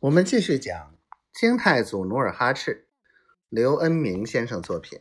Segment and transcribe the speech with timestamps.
[0.00, 0.96] 我们继续讲
[1.32, 2.86] 清太祖努尔哈赤，
[3.48, 5.00] 刘恩明先生作品。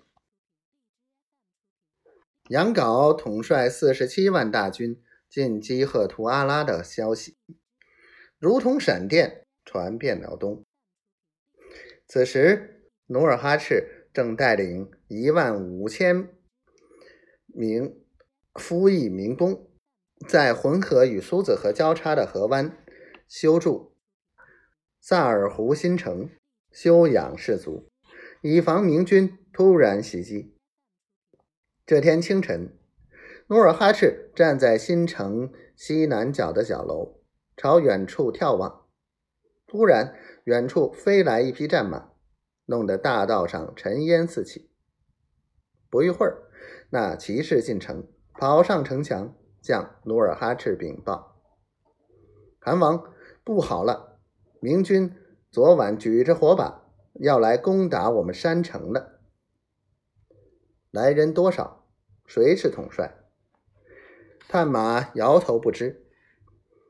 [2.49, 4.99] 杨镐统帅四十七万大军
[5.29, 7.37] 进击赫图阿拉的消息，
[8.39, 10.65] 如同闪电传遍辽东。
[12.07, 16.35] 此时，努尔哈赤正带领一万五千
[17.45, 18.03] 名
[18.55, 19.69] 夫役民工，
[20.27, 22.83] 在浑河与苏子河交叉的河湾
[23.27, 23.95] 修筑
[25.09, 26.29] 萨尔湖新城，
[26.69, 27.87] 休养士卒，
[28.41, 30.53] 以防明军突然袭击。
[31.85, 32.77] 这天清晨，
[33.47, 37.21] 努尔哈赤站在新城西南角的角楼，
[37.55, 38.85] 朝远处眺望。
[39.65, 42.09] 突然，远处飞来一匹战马，
[42.65, 44.69] 弄得大道上尘烟四起。
[45.89, 46.49] 不一会儿，
[46.89, 51.39] 那骑士进城，跑上城墙，向努尔哈赤禀报
[52.59, 53.13] ：“韩王，
[53.45, 54.16] 不好了！
[54.67, 55.15] 明军
[55.49, 59.21] 昨晚举着火把，要来攻打我们山城了。
[60.91, 61.85] 来人多少？”
[62.27, 63.15] 谁是统帅？
[64.49, 66.05] 探马摇头不知。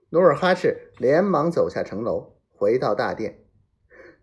[0.09, 3.45] 努尔哈赤连忙走下城楼，回到大殿，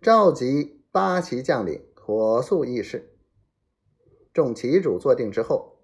[0.02, 3.16] 召集八旗将领，火速议事。
[4.32, 5.78] 众旗主坐定之后，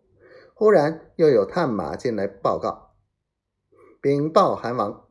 [0.55, 2.97] 忽然又有探马进来报告，
[4.01, 5.09] 禀报韩王：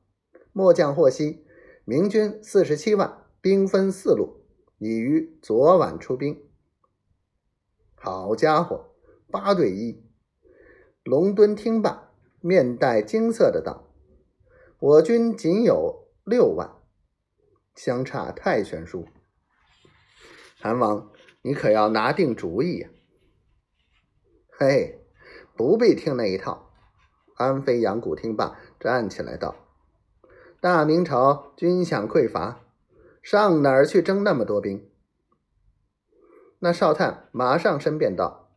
[0.52, 1.46] 末将获悉，
[1.90, 4.46] 明军四十七万，兵分四路，
[4.78, 6.40] 已于昨晚出兵。
[7.96, 8.92] 好家伙，
[9.32, 10.06] 八对一！
[11.04, 13.88] 龙敦听罢，面带惊色的道
[14.78, 16.76] ：“我军仅有六万，
[17.74, 19.08] 相差太悬殊。
[20.60, 22.90] 韩王，你可要拿定主意呀！”
[24.60, 25.04] 嘿，
[25.58, 26.72] 不必听那一套。
[27.38, 29.56] 安飞杨谷听罢，站起来道
[30.62, 32.60] ：“大明朝军饷匮乏，
[33.22, 34.90] 上哪儿去征那么多兵？”
[36.60, 38.52] 那少探马上申辩道：“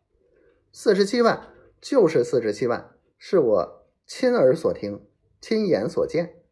[0.73, 1.49] 四十七万。”
[1.83, 5.05] 就是四十七万，是我亲耳所听，
[5.41, 6.45] 亲眼所见。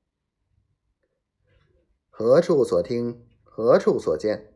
[2.09, 3.25] 何处所听？
[3.45, 4.55] 何处所见？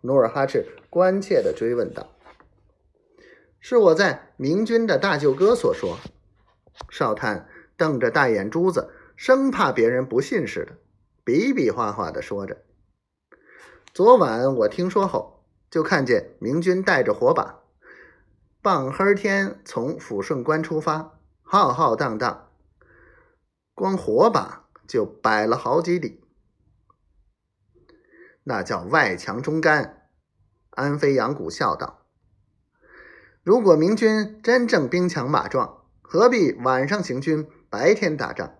[0.00, 2.08] 努尔哈赤关切的追问道
[3.60, 5.96] ：“是我在明军的大舅哥所说。”
[6.90, 10.78] 少探瞪着大眼珠子，生怕别人不信似的，
[11.24, 12.64] 比比划划的说着
[13.94, 17.60] ：“昨晚我听说后，就看见明军带着火把。”
[18.60, 22.48] 傍黑天从抚顺关出发，浩浩荡荡，
[23.74, 26.24] 光火把就摆了好几里，
[28.44, 30.08] 那叫外强中干。
[30.70, 32.06] 安飞扬谷笑道
[33.44, 38.56] ：“如果明军真正兵强马壮，何必晚上行军，白天打仗？”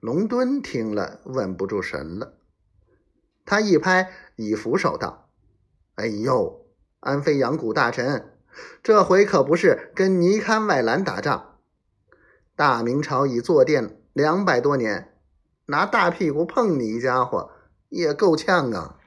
[0.00, 2.32] 龙敦听了，稳不住神了，
[3.44, 5.28] 他一拍以扶手道
[5.96, 6.66] ：“哎呦！”
[7.00, 8.38] 安飞扬谷大臣，
[8.82, 11.58] 这回可不是跟尼堪外兰打仗。
[12.56, 15.16] 大明朝已坐殿两百多年，
[15.66, 17.50] 拿大屁股碰你一家伙
[17.88, 18.99] 也够呛啊！